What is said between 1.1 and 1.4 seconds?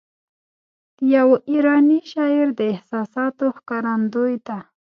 یوه